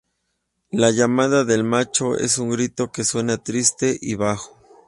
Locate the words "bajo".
4.15-4.59